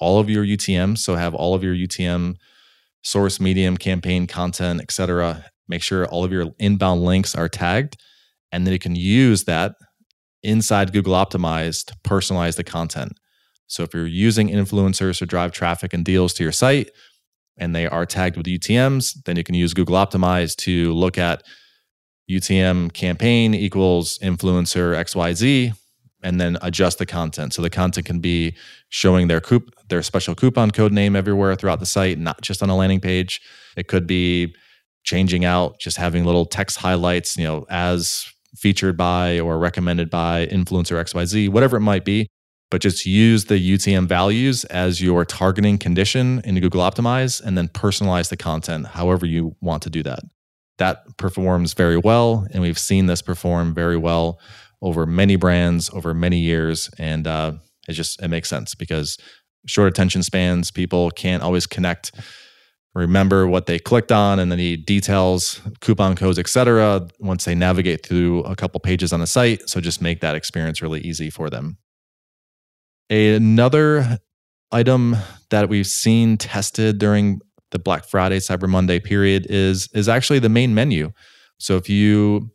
all 0.00 0.20
of 0.20 0.30
your 0.30 0.44
UTM. 0.44 0.96
So 0.96 1.16
have 1.16 1.34
all 1.34 1.54
of 1.54 1.64
your 1.64 1.74
UTM 1.74 2.36
source, 3.02 3.40
medium, 3.40 3.76
campaign, 3.76 4.26
content, 4.26 4.80
etc. 4.80 5.44
Make 5.66 5.82
sure 5.82 6.06
all 6.06 6.24
of 6.24 6.32
your 6.32 6.52
inbound 6.58 7.02
links 7.02 7.34
are 7.34 7.48
tagged, 7.48 7.96
and 8.52 8.66
then 8.66 8.72
you 8.72 8.78
can 8.78 8.94
use 8.94 9.44
that 9.44 9.74
inside 10.42 10.92
Google 10.92 11.14
Optimize 11.14 11.84
to 11.86 11.94
personalize 12.04 12.56
the 12.56 12.64
content. 12.64 13.12
So 13.66 13.82
if 13.82 13.92
you're 13.92 14.06
using 14.06 14.48
influencers 14.48 15.18
to 15.18 15.26
drive 15.26 15.52
traffic 15.52 15.92
and 15.92 16.04
deals 16.04 16.32
to 16.34 16.42
your 16.42 16.52
site 16.52 16.90
and 17.58 17.74
they 17.74 17.86
are 17.86 18.06
tagged 18.06 18.36
with 18.36 18.46
UTMs, 18.46 19.22
then 19.24 19.36
you 19.36 19.44
can 19.44 19.54
use 19.54 19.74
Google 19.74 19.96
Optimize 19.96 20.56
to 20.56 20.92
look 20.94 21.18
at 21.18 21.42
UTM 22.30 22.92
campaign 22.92 23.54
equals 23.54 24.18
influencer 24.18 24.94
XYZ 24.96 25.72
and 26.22 26.40
then 26.40 26.58
adjust 26.62 26.98
the 26.98 27.06
content. 27.06 27.54
So 27.54 27.62
the 27.62 27.70
content 27.70 28.06
can 28.06 28.20
be 28.20 28.54
showing 28.88 29.28
their 29.28 29.40
coup 29.40 29.64
their 29.88 30.02
special 30.02 30.34
coupon 30.34 30.70
code 30.70 30.92
name 30.92 31.16
everywhere 31.16 31.54
throughout 31.54 31.80
the 31.80 31.86
site, 31.86 32.18
not 32.18 32.42
just 32.42 32.62
on 32.62 32.70
a 32.70 32.76
landing 32.76 33.00
page. 33.00 33.40
It 33.76 33.88
could 33.88 34.06
be 34.06 34.54
changing 35.04 35.44
out, 35.44 35.78
just 35.78 35.96
having 35.96 36.24
little 36.24 36.44
text 36.44 36.78
highlights, 36.78 37.38
you 37.38 37.44
know, 37.44 37.64
as 37.70 38.26
featured 38.56 38.96
by 38.96 39.38
or 39.38 39.58
recommended 39.58 40.10
by 40.10 40.46
influencer 40.46 41.00
XYZ, 41.00 41.48
whatever 41.50 41.76
it 41.76 41.80
might 41.80 42.04
be. 42.04 42.28
But 42.70 42.82
just 42.82 43.06
use 43.06 43.46
the 43.46 43.54
UTM 43.54 44.06
values 44.06 44.64
as 44.64 45.00
your 45.00 45.24
targeting 45.24 45.78
condition 45.78 46.42
in 46.44 46.60
Google 46.60 46.82
Optimize 46.82 47.42
and 47.42 47.56
then 47.56 47.68
personalize 47.68 48.28
the 48.28 48.36
content 48.36 48.88
however 48.88 49.24
you 49.24 49.56
want 49.62 49.82
to 49.84 49.90
do 49.90 50.02
that. 50.02 50.20
That 50.76 51.16
performs 51.16 51.72
very 51.72 51.96
well. 51.96 52.46
And 52.52 52.62
we've 52.62 52.78
seen 52.78 53.06
this 53.06 53.22
perform 53.22 53.74
very 53.74 53.96
well 53.96 54.38
over 54.82 55.06
many 55.06 55.36
brands 55.36 55.90
over 55.90 56.12
many 56.12 56.38
years. 56.38 56.90
And 56.98 57.26
uh, 57.26 57.52
it 57.88 57.94
just 57.94 58.22
it 58.22 58.28
makes 58.28 58.48
sense 58.48 58.74
because 58.74 59.16
short 59.66 59.88
attention 59.88 60.22
spans, 60.22 60.70
people 60.70 61.10
can't 61.10 61.42
always 61.42 61.66
connect 61.66 62.12
remember 62.98 63.46
what 63.46 63.66
they 63.66 63.78
clicked 63.78 64.12
on 64.12 64.38
and 64.38 64.50
the 64.50 64.76
details, 64.76 65.60
coupon 65.80 66.16
codes, 66.16 66.38
etc. 66.38 67.08
once 67.20 67.44
they 67.44 67.54
navigate 67.54 68.04
through 68.04 68.42
a 68.42 68.56
couple 68.56 68.80
pages 68.80 69.12
on 69.12 69.20
the 69.20 69.26
site. 69.26 69.68
So 69.68 69.80
just 69.80 70.02
make 70.02 70.20
that 70.20 70.34
experience 70.34 70.82
really 70.82 71.00
easy 71.00 71.30
for 71.30 71.48
them. 71.48 71.78
Another 73.08 74.18
item 74.72 75.16
that 75.50 75.68
we've 75.68 75.86
seen 75.86 76.36
tested 76.36 76.98
during 76.98 77.40
the 77.70 77.78
Black 77.78 78.04
Friday, 78.04 78.38
Cyber 78.38 78.68
Monday 78.68 78.98
period 78.98 79.46
is 79.48 79.88
is 79.94 80.08
actually 80.08 80.38
the 80.38 80.48
main 80.48 80.74
menu. 80.74 81.12
So 81.58 81.76
if 81.76 81.88
you 81.88 82.50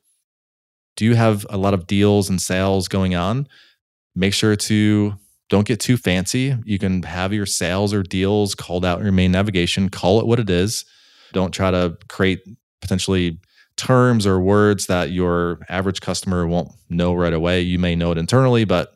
do 0.96 1.14
have 1.14 1.46
a 1.50 1.58
lot 1.58 1.74
of 1.74 1.88
deals 1.88 2.30
and 2.30 2.40
sales 2.40 2.88
going 2.88 3.16
on, 3.16 3.48
make 4.16 4.34
sure 4.34 4.56
to 4.56 5.14
don't 5.50 5.68
get 5.68 5.80
too 5.80 5.98
fancy. 5.98 6.56
You 6.66 6.80
can 6.80 7.04
have 7.04 7.34
your 7.34 7.46
sales 7.46 7.94
or 7.94 8.04
deals 8.04 8.56
called 8.56 8.86
out 8.86 9.00
in 9.00 9.06
your 9.06 9.14
main 9.14 9.32
navigation, 9.32 9.90
call 9.90 10.20
it 10.20 10.26
what 10.26 10.40
it 10.40 10.50
is. 10.50 10.86
Don't 11.32 11.52
try 11.52 11.72
to 11.72 11.98
create 12.10 12.42
potentially 12.82 13.40
terms 13.76 14.28
or 14.28 14.40
words 14.40 14.86
that 14.88 15.12
your 15.12 15.60
average 15.70 16.02
customer 16.02 16.48
won't 16.48 16.72
know 16.90 17.14
right 17.14 17.34
away. 17.34 17.62
You 17.62 17.80
may 17.80 17.96
know 17.96 18.12
it 18.12 18.18
internally, 18.18 18.66
but 18.66 18.94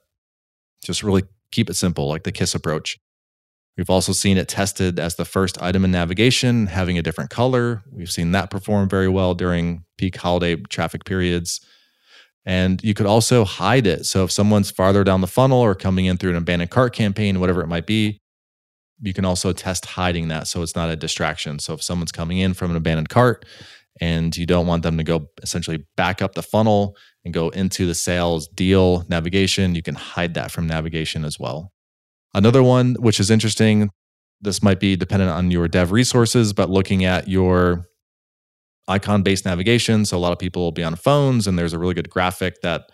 just 0.84 1.04
really 1.04 1.24
keep 1.52 1.70
it 1.70 1.76
simple, 1.76 2.08
like 2.08 2.24
the 2.24 2.32
KISS 2.32 2.56
approach. 2.56 2.98
We've 3.78 3.90
also 3.90 4.12
seen 4.12 4.38
it 4.38 4.48
tested 4.48 5.00
as 5.00 5.16
the 5.16 5.26
first 5.26 5.62
item 5.62 5.86
in 5.86 5.92
navigation, 5.92 6.68
having 6.68 6.98
a 6.98 7.04
different 7.04 7.30
color. 7.30 7.84
We've 7.92 8.10
seen 8.10 8.32
that 8.32 8.50
perform 8.50 8.90
very 8.90 9.08
well 9.08 9.36
during 9.36 9.84
peak 9.98 10.18
holiday 10.18 10.56
traffic 10.56 11.06
periods. 11.06 11.62
And 12.48 12.82
you 12.82 12.94
could 12.94 13.06
also 13.06 13.44
hide 13.44 13.86
it. 13.86 14.06
So 14.06 14.24
if 14.24 14.32
someone's 14.32 14.72
farther 14.72 15.04
down 15.04 15.20
the 15.20 15.28
funnel 15.28 15.60
or 15.60 15.76
coming 15.76 16.06
in 16.06 16.16
through 16.16 16.30
an 16.32 16.38
abandoned 16.38 16.72
cart 16.72 16.94
campaign, 16.94 17.42
whatever 17.42 17.62
it 17.62 17.68
might 17.68 17.86
be, 17.86 18.22
you 19.02 19.14
can 19.14 19.26
also 19.26 19.52
test 19.52 19.86
hiding 19.86 20.30
that 20.30 20.48
so 20.48 20.62
it's 20.62 20.74
not 20.74 20.90
a 20.90 20.96
distraction. 20.96 21.60
So 21.60 21.74
if 21.74 21.84
someone's 21.84 22.14
coming 22.14 22.38
in 22.38 22.54
from 22.54 22.72
an 22.72 22.78
abandoned 22.78 23.10
cart 23.10 23.46
and 24.00 24.36
you 24.36 24.46
don't 24.46 24.66
want 24.66 24.84
them 24.84 24.98
to 24.98 25.04
go 25.04 25.28
essentially 25.44 25.86
back 25.98 26.22
up 26.22 26.36
the 26.36 26.42
funnel 26.42 26.96
and 27.26 27.34
go 27.34 27.50
into 27.50 27.86
the 27.86 27.94
sales 27.94 28.48
deal 28.48 29.06
navigation, 29.10 29.76
you 29.76 29.84
can 29.84 29.96
hide 29.96 30.34
that 30.36 30.50
from 30.50 30.68
navigation 30.68 31.26
as 31.26 31.38
well. 31.38 31.74
Another 32.34 32.64
one, 32.64 32.96
which 33.00 33.20
is 33.20 33.30
interesting, 33.30 33.90
this 34.40 34.64
might 34.64 34.80
be 34.80 34.96
dependent 34.96 35.32
on 35.32 35.52
your 35.52 35.68
dev 35.68 35.92
resources, 35.92 36.54
but 36.54 36.70
looking 36.70 37.04
at 37.04 37.28
your 37.28 37.86
icon 38.88 39.24
based 39.24 39.46
navigation. 39.46 40.06
So 40.06 40.18
a 40.18 40.20
lot 40.20 40.32
of 40.32 40.40
people 40.40 40.62
will 40.62 40.72
be 40.72 40.84
on 40.84 40.96
phones, 40.96 41.48
and 41.48 41.58
there's 41.58 41.74
a 41.74 41.80
really 41.80 41.94
good 41.94 42.10
graphic 42.10 42.62
that 42.62 42.90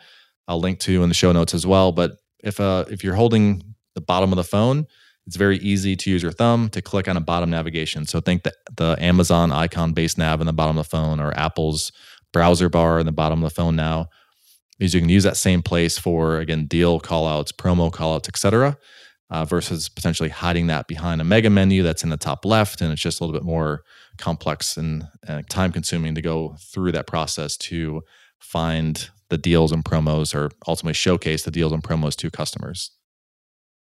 I'll 0.47 0.59
link 0.59 0.79
to 0.79 1.03
in 1.03 1.09
the 1.09 1.15
show 1.15 1.31
notes 1.31 1.53
as 1.53 1.65
well. 1.65 1.91
But 1.91 2.17
if 2.43 2.59
uh, 2.59 2.85
if 2.89 3.03
you're 3.03 3.15
holding 3.15 3.63
the 3.95 4.01
bottom 4.01 4.31
of 4.31 4.35
the 4.35 4.43
phone, 4.43 4.85
it's 5.25 5.35
very 5.35 5.57
easy 5.57 5.95
to 5.95 6.09
use 6.09 6.21
your 6.21 6.31
thumb 6.31 6.69
to 6.69 6.81
click 6.81 7.07
on 7.07 7.17
a 7.17 7.21
bottom 7.21 7.49
navigation. 7.49 8.05
So 8.05 8.19
think 8.19 8.43
that 8.43 8.55
the 8.75 8.97
Amazon 8.99 9.51
icon 9.51 9.93
based 9.93 10.17
nav 10.17 10.41
in 10.41 10.47
the 10.47 10.53
bottom 10.53 10.77
of 10.77 10.85
the 10.85 10.89
phone 10.89 11.19
or 11.19 11.37
Apple's 11.37 11.91
browser 12.33 12.67
bar 12.67 12.99
in 12.99 13.05
the 13.05 13.11
bottom 13.11 13.43
of 13.43 13.49
the 13.49 13.55
phone 13.55 13.75
now. 13.75 14.07
Is 14.79 14.93
you 14.93 14.99
can 14.99 15.09
use 15.09 15.23
that 15.23 15.37
same 15.37 15.61
place 15.61 15.97
for 15.97 16.37
again 16.39 16.65
deal 16.65 16.99
callouts, 16.99 17.53
promo 17.53 17.91
callouts, 17.91 18.27
etc. 18.27 18.77
Uh, 19.33 19.43
versus 19.43 19.89
potentially 19.89 20.29
hiding 20.29 20.67
that 20.67 20.87
behind 20.87 21.19
a 21.19 21.23
mega 21.23 21.49
menu 21.49 21.81
that's 21.81 22.03
in 22.03 22.11
the 22.11 22.17
top 22.17 22.45
left, 22.45 22.81
and 22.81 22.93
it's 22.93 23.01
just 23.01 23.19
a 23.19 23.23
little 23.23 23.33
bit 23.33 23.43
more 23.43 23.81
complex 24.19 24.77
and 24.77 25.07
uh, 25.27 25.41
time 25.49 25.71
consuming 25.71 26.13
to 26.13 26.21
go 26.21 26.55
through 26.71 26.91
that 26.91 27.07
process 27.07 27.57
to 27.57 28.03
find 28.37 29.09
the 29.29 29.37
deals 29.39 29.71
and 29.71 29.83
promos 29.83 30.35
or 30.35 30.51
ultimately 30.67 30.93
showcase 30.93 31.41
the 31.41 31.49
deals 31.49 31.71
and 31.71 31.81
promos 31.81 32.15
to 32.15 32.29
customers. 32.29 32.91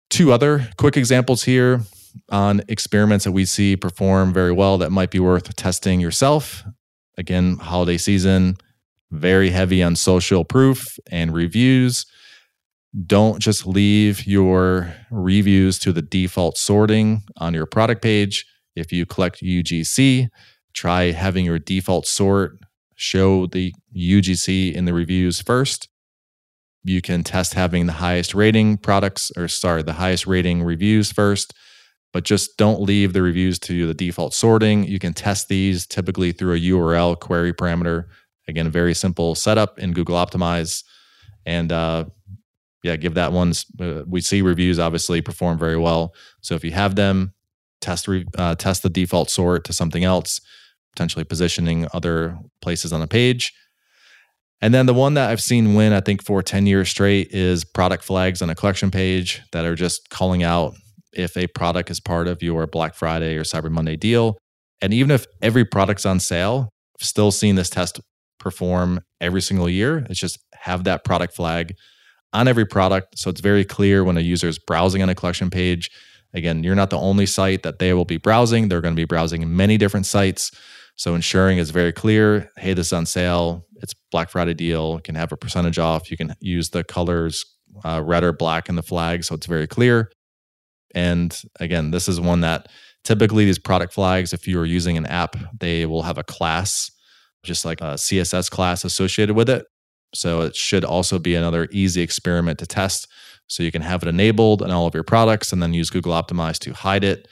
Two 0.09 0.31
other 0.31 0.69
quick 0.77 0.95
examples 0.95 1.43
here 1.43 1.81
on 2.29 2.61
experiments 2.69 3.25
that 3.25 3.33
we 3.33 3.43
see 3.43 3.75
perform 3.75 4.31
very 4.31 4.53
well 4.53 4.77
that 4.77 4.93
might 4.93 5.11
be 5.11 5.19
worth 5.19 5.53
testing 5.57 5.99
yourself. 5.99 6.63
Again, 7.17 7.57
holiday 7.57 7.97
season, 7.97 8.55
very 9.11 9.49
heavy 9.49 9.83
on 9.83 9.97
social 9.97 10.45
proof 10.45 10.97
and 11.11 11.33
reviews. 11.33 12.05
Don't 13.07 13.39
just 13.39 13.65
leave 13.65 14.27
your 14.27 14.93
reviews 15.09 15.79
to 15.79 15.91
the 15.91 16.03
default 16.03 16.57
sorting 16.57 17.23
on 17.37 17.53
your 17.53 17.65
product 17.65 18.01
page. 18.01 18.45
If 18.75 18.91
you 18.91 19.05
collect 19.05 19.41
UGC, 19.41 20.27
try 20.73 21.11
having 21.11 21.45
your 21.45 21.59
default 21.59 22.05
sort 22.05 22.59
show 22.95 23.47
the 23.47 23.73
UGC 23.95 24.73
in 24.73 24.85
the 24.85 24.93
reviews 24.93 25.41
first. 25.41 25.89
You 26.83 27.01
can 27.01 27.23
test 27.23 27.53
having 27.53 27.85
the 27.85 27.93
highest 27.93 28.35
rating 28.35 28.77
products, 28.77 29.31
or 29.37 29.47
sorry, 29.47 29.83
the 29.83 29.93
highest 29.93 30.27
rating 30.27 30.63
reviews 30.63 31.11
first, 31.11 31.53
but 32.11 32.25
just 32.25 32.57
don't 32.57 32.81
leave 32.81 33.13
the 33.13 33.21
reviews 33.21 33.57
to 33.59 33.87
the 33.87 33.93
default 33.93 34.33
sorting. 34.33 34.83
You 34.83 34.99
can 34.99 35.13
test 35.13 35.47
these 35.47 35.87
typically 35.87 36.31
through 36.31 36.55
a 36.55 36.59
URL 36.59 37.19
query 37.19 37.53
parameter. 37.53 38.05
Again, 38.47 38.69
very 38.69 38.93
simple 38.93 39.35
setup 39.35 39.79
in 39.79 39.93
Google 39.93 40.17
Optimize. 40.17 40.83
And 41.45 41.71
uh, 41.71 42.05
yeah, 42.83 42.97
give 42.97 43.13
that 43.15 43.31
one. 43.31 43.53
Uh, 43.79 44.03
we 44.05 44.21
see 44.21 44.41
reviews 44.41 44.77
obviously 44.77 45.21
perform 45.21 45.57
very 45.57 45.77
well. 45.77 46.13
So 46.41 46.53
if 46.55 46.63
you 46.63 46.71
have 46.71 46.95
them, 46.95 47.33
test 47.81 48.07
re, 48.07 48.25
uh, 48.37 48.55
test 48.55 48.83
the 48.83 48.89
default 48.89 49.29
sort 49.29 49.63
to 49.65 49.73
something 49.73 50.03
else, 50.03 50.41
potentially 50.91 51.23
positioning 51.23 51.87
other 51.93 52.37
places 52.61 52.91
on 52.93 52.99
the 52.99 53.07
page. 53.07 53.53
And 54.61 54.73
then 54.73 54.85
the 54.85 54.93
one 54.93 55.15
that 55.15 55.29
I've 55.29 55.41
seen 55.41 55.75
win, 55.75 55.91
I 55.91 55.99
think, 55.99 56.23
for 56.23 56.41
10 56.41 56.67
years 56.67 56.89
straight 56.89 57.31
is 57.31 57.65
product 57.65 58.03
flags 58.03 58.41
on 58.41 58.49
a 58.49 58.55
collection 58.55 58.91
page 58.91 59.41
that 59.51 59.65
are 59.65 59.75
just 59.75 60.09
calling 60.09 60.43
out 60.43 60.73
if 61.11 61.35
a 61.37 61.47
product 61.47 61.89
is 61.91 61.99
part 61.99 62.27
of 62.27 62.41
your 62.41 62.65
Black 62.67 62.95
Friday 62.95 63.35
or 63.35 63.43
Cyber 63.43 63.69
Monday 63.69 63.95
deal. 63.95 64.37
And 64.81 64.93
even 64.93 65.11
if 65.11 65.25
every 65.41 65.65
product's 65.65 66.05
on 66.05 66.19
sale, 66.19 66.69
I've 66.99 67.05
still 67.05 67.31
seen 67.31 67.55
this 67.55 67.69
test 67.69 67.99
perform 68.39 69.01
every 69.21 69.41
single 69.41 69.69
year. 69.69 70.05
It's 70.09 70.19
just 70.19 70.39
have 70.53 70.85
that 70.85 71.03
product 71.03 71.35
flag 71.35 71.75
on 72.33 72.47
every 72.47 72.65
product. 72.65 73.17
So 73.17 73.29
it's 73.29 73.41
very 73.41 73.63
clear 73.63 74.03
when 74.03 74.17
a 74.17 74.21
user 74.21 74.47
is 74.47 74.59
browsing 74.59 75.01
on 75.01 75.09
a 75.09 75.15
collection 75.15 75.49
page 75.49 75.89
Again, 76.33 76.63
you're 76.63 76.75
not 76.75 76.89
the 76.89 76.97
only 76.97 77.25
site 77.25 77.63
that 77.63 77.79
they 77.79 77.93
will 77.93 78.05
be 78.05 78.17
browsing. 78.17 78.67
They're 78.67 78.81
going 78.81 78.95
to 78.95 78.99
be 78.99 79.05
browsing 79.05 79.55
many 79.55 79.77
different 79.77 80.05
sites. 80.05 80.51
So 80.95 81.15
ensuring 81.15 81.59
is 81.59 81.69
very 81.69 81.91
clear. 81.91 82.51
Hey, 82.57 82.73
this 82.73 82.87
is 82.87 82.93
on 82.93 83.05
sale. 83.05 83.65
It's 83.77 83.93
Black 84.11 84.29
Friday 84.29 84.53
deal. 84.53 84.99
Can 84.99 85.15
have 85.15 85.31
a 85.31 85.37
percentage 85.37 85.77
off. 85.77 86.09
You 86.09 86.17
can 86.17 86.35
use 86.39 86.69
the 86.69 86.83
colors 86.83 87.45
uh, 87.83 88.01
red 88.03 88.23
or 88.23 88.33
black 88.33 88.69
in 88.69 88.75
the 88.75 88.83
flag, 88.83 89.23
so 89.23 89.35
it's 89.35 89.47
very 89.47 89.67
clear. 89.67 90.11
And 90.93 91.39
again, 91.59 91.91
this 91.91 92.07
is 92.07 92.21
one 92.21 92.41
that 92.41 92.67
typically 93.03 93.45
these 93.45 93.59
product 93.59 93.93
flags, 93.93 94.33
if 94.33 94.47
you 94.47 94.59
are 94.59 94.65
using 94.65 94.97
an 94.97 95.07
app, 95.07 95.35
they 95.59 95.87
will 95.87 96.03
have 96.03 96.19
a 96.19 96.23
class, 96.23 96.91
just 97.41 97.65
like 97.65 97.81
a 97.81 97.95
CSS 97.95 98.49
class 98.49 98.83
associated 98.83 99.35
with 99.35 99.49
it. 99.49 99.65
So 100.13 100.41
it 100.41 100.55
should 100.55 100.85
also 100.85 101.19
be 101.19 101.35
another 101.35 101.67
easy 101.71 102.01
experiment 102.01 102.59
to 102.59 102.67
test 102.67 103.07
so 103.47 103.63
you 103.63 103.71
can 103.71 103.81
have 103.81 104.03
it 104.03 104.09
enabled 104.09 104.61
in 104.61 104.71
all 104.71 104.87
of 104.87 104.93
your 104.93 105.03
products 105.03 105.51
and 105.51 105.61
then 105.61 105.73
use 105.73 105.89
Google 105.89 106.13
Optimize 106.13 106.57
to 106.59 106.73
hide 106.73 107.03
it. 107.03 107.27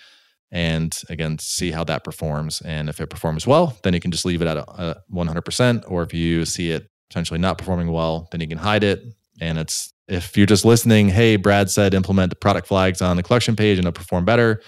And 0.51 0.95
again, 1.09 1.39
see 1.39 1.71
how 1.71 1.83
that 1.85 2.03
performs. 2.03 2.61
And 2.61 2.89
if 2.89 2.99
it 2.99 3.07
performs 3.07 3.47
well, 3.47 3.77
then 3.83 3.93
you 3.93 3.99
can 3.99 4.11
just 4.11 4.25
leave 4.25 4.41
it 4.41 4.47
at 4.47 4.57
a, 4.57 5.01
100%. 5.11 5.83
Or 5.89 6.03
if 6.03 6.13
you 6.13 6.45
see 6.45 6.71
it 6.71 6.89
potentially 7.09 7.39
not 7.39 7.57
performing 7.57 7.91
well, 7.91 8.27
then 8.31 8.41
you 8.41 8.47
can 8.47 8.57
hide 8.57 8.83
it. 8.83 9.01
And 9.39 9.57
it's 9.57 9.93
if 10.07 10.35
you're 10.35 10.45
just 10.45 10.65
listening, 10.65 11.07
hey, 11.07 11.37
Brad 11.37 11.69
said 11.69 11.93
implement 11.93 12.31
the 12.31 12.35
product 12.35 12.67
flags 12.67 13.01
on 13.01 13.15
the 13.15 13.23
collection 13.23 13.55
page 13.55 13.77
and 13.77 13.87
it'll 13.87 13.97
perform 13.97 14.25
better. 14.25 14.61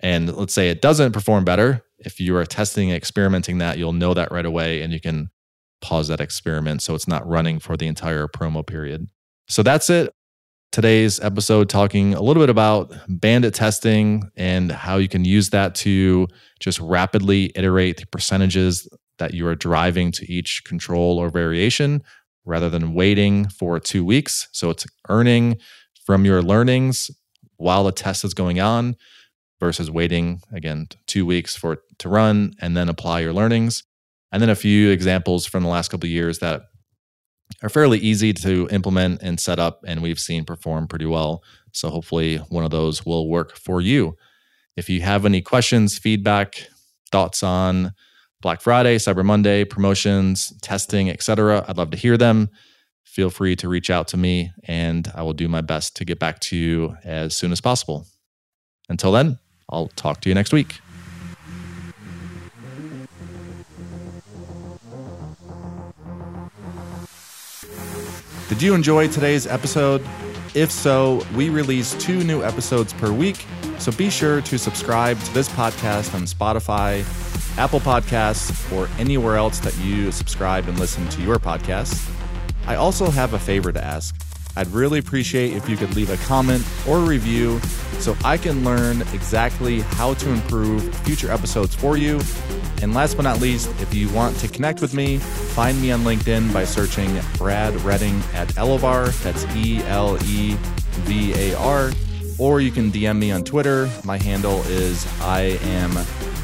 And 0.00 0.32
let's 0.34 0.54
say 0.54 0.70
it 0.70 0.80
doesn't 0.80 1.12
perform 1.12 1.44
better. 1.44 1.82
If 1.98 2.20
you 2.20 2.36
are 2.36 2.44
testing 2.44 2.90
and 2.90 2.96
experimenting 2.96 3.58
that, 3.58 3.78
you'll 3.78 3.92
know 3.92 4.14
that 4.14 4.30
right 4.30 4.46
away 4.46 4.82
and 4.82 4.92
you 4.92 5.00
can 5.00 5.30
pause 5.80 6.08
that 6.08 6.20
experiment 6.20 6.82
so 6.82 6.94
it's 6.94 7.08
not 7.08 7.26
running 7.26 7.58
for 7.58 7.76
the 7.76 7.86
entire 7.86 8.26
promo 8.26 8.66
period. 8.66 9.08
So 9.48 9.62
that's 9.62 9.90
it 9.90 10.12
today's 10.76 11.18
episode 11.20 11.70
talking 11.70 12.12
a 12.12 12.20
little 12.20 12.42
bit 12.42 12.50
about 12.50 12.92
bandit 13.08 13.54
testing 13.54 14.30
and 14.36 14.70
how 14.70 14.98
you 14.98 15.08
can 15.08 15.24
use 15.24 15.48
that 15.48 15.74
to 15.74 16.28
just 16.60 16.78
rapidly 16.80 17.50
iterate 17.54 17.96
the 17.96 18.06
percentages 18.08 18.86
that 19.16 19.32
you 19.32 19.46
are 19.46 19.54
driving 19.54 20.12
to 20.12 20.30
each 20.30 20.62
control 20.66 21.18
or 21.18 21.30
variation 21.30 22.02
rather 22.44 22.68
than 22.68 22.92
waiting 22.92 23.48
for 23.48 23.80
two 23.80 24.04
weeks. 24.04 24.48
So 24.52 24.68
it's 24.68 24.84
earning 25.08 25.56
from 26.04 26.26
your 26.26 26.42
learnings 26.42 27.10
while 27.56 27.84
the 27.84 27.90
test 27.90 28.22
is 28.22 28.34
going 28.34 28.60
on 28.60 28.96
versus 29.58 29.90
waiting 29.90 30.42
again 30.52 30.88
two 31.06 31.24
weeks 31.24 31.56
for 31.56 31.72
it 31.72 31.78
to 32.00 32.10
run 32.10 32.52
and 32.60 32.76
then 32.76 32.90
apply 32.90 33.20
your 33.20 33.32
learnings. 33.32 33.82
And 34.32 34.42
then 34.42 34.50
a 34.50 34.56
few 34.56 34.90
examples 34.90 35.46
from 35.46 35.62
the 35.62 35.68
last 35.68 35.88
couple 35.88 36.06
of 36.06 36.10
years 36.10 36.40
that 36.40 36.62
are 37.62 37.68
fairly 37.68 37.98
easy 37.98 38.32
to 38.32 38.68
implement 38.70 39.22
and 39.22 39.38
set 39.38 39.58
up, 39.58 39.80
and 39.86 40.02
we've 40.02 40.18
seen 40.18 40.44
perform 40.44 40.88
pretty 40.88 41.06
well. 41.06 41.42
So 41.72 41.90
hopefully, 41.90 42.38
one 42.48 42.64
of 42.64 42.70
those 42.70 43.06
will 43.06 43.28
work 43.28 43.56
for 43.56 43.80
you. 43.80 44.16
If 44.76 44.90
you 44.90 45.00
have 45.02 45.24
any 45.24 45.40
questions, 45.40 45.98
feedback, 45.98 46.68
thoughts 47.10 47.42
on 47.42 47.92
Black 48.42 48.60
Friday, 48.60 48.96
Cyber 48.96 49.24
Monday, 49.24 49.64
promotions, 49.64 50.52
testing, 50.60 51.08
etc., 51.08 51.64
I'd 51.66 51.78
love 51.78 51.90
to 51.92 51.96
hear 51.96 52.16
them. 52.16 52.50
Feel 53.04 53.30
free 53.30 53.56
to 53.56 53.68
reach 53.68 53.88
out 53.88 54.08
to 54.08 54.16
me, 54.16 54.52
and 54.64 55.10
I 55.14 55.22
will 55.22 55.32
do 55.32 55.48
my 55.48 55.62
best 55.62 55.96
to 55.96 56.04
get 56.04 56.18
back 56.18 56.40
to 56.40 56.56
you 56.56 56.96
as 57.04 57.34
soon 57.34 57.52
as 57.52 57.60
possible. 57.60 58.06
Until 58.88 59.12
then, 59.12 59.38
I'll 59.70 59.88
talk 59.88 60.20
to 60.22 60.28
you 60.28 60.34
next 60.34 60.52
week. 60.52 60.80
Did 68.48 68.62
you 68.62 68.74
enjoy 68.74 69.08
today's 69.08 69.44
episode? 69.46 70.06
If 70.54 70.70
so, 70.70 71.26
we 71.34 71.48
release 71.50 71.94
two 71.94 72.22
new 72.22 72.44
episodes 72.44 72.92
per 72.92 73.12
week, 73.12 73.44
so 73.78 73.90
be 73.90 74.08
sure 74.08 74.40
to 74.40 74.56
subscribe 74.56 75.18
to 75.18 75.34
this 75.34 75.48
podcast 75.48 76.14
on 76.14 76.22
Spotify, 76.22 77.02
Apple 77.58 77.80
Podcasts, 77.80 78.72
or 78.72 78.88
anywhere 79.00 79.36
else 79.36 79.58
that 79.60 79.76
you 79.78 80.12
subscribe 80.12 80.68
and 80.68 80.78
listen 80.78 81.08
to 81.08 81.22
your 81.22 81.40
podcasts. 81.40 82.08
I 82.68 82.76
also 82.76 83.10
have 83.10 83.34
a 83.34 83.38
favor 83.38 83.72
to 83.72 83.84
ask. 83.84 84.25
I'd 84.56 84.68
really 84.68 84.98
appreciate 84.98 85.52
if 85.52 85.68
you 85.68 85.76
could 85.76 85.94
leave 85.94 86.10
a 86.10 86.16
comment 86.24 86.66
or 86.88 86.98
a 86.98 87.02
review 87.04 87.60
so 87.98 88.16
I 88.24 88.36
can 88.36 88.64
learn 88.64 89.02
exactly 89.12 89.80
how 89.80 90.14
to 90.14 90.30
improve 90.30 90.94
future 91.00 91.30
episodes 91.30 91.74
for 91.74 91.96
you. 91.96 92.20
And 92.82 92.94
last 92.94 93.16
but 93.16 93.22
not 93.22 93.40
least, 93.40 93.68
if 93.80 93.94
you 93.94 94.08
want 94.10 94.36
to 94.38 94.48
connect 94.48 94.80
with 94.80 94.94
me, 94.94 95.18
find 95.18 95.80
me 95.80 95.92
on 95.92 96.00
LinkedIn 96.00 96.52
by 96.52 96.64
searching 96.64 97.20
Brad 97.36 97.74
Redding 97.82 98.20
at 98.34 98.48
Elevar. 98.50 99.12
That's 99.22 99.44
E 99.56 99.82
L 99.84 100.18
E 100.24 100.56
V 101.04 101.32
A 101.34 101.58
R. 101.58 101.90
Or 102.38 102.60
you 102.60 102.70
can 102.70 102.90
DM 102.90 103.18
me 103.18 103.32
on 103.32 103.44
Twitter. 103.44 103.88
My 104.04 104.18
handle 104.18 104.60
is 104.64 105.06
I 105.22 105.58
am 105.62 105.96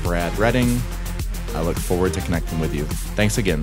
Brad 0.03 0.37
Redding. 0.39 0.81
I 1.55 1.61
look 1.61 1.77
forward 1.77 2.15
to 2.15 2.21
connecting 2.23 2.61
with 2.61 2.75
you. 2.75 2.85
Thanks 2.85 3.37
again. 3.37 3.63